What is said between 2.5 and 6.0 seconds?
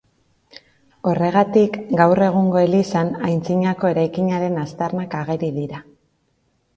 elizan antzinako eraikinaren aztarnak ageri dira.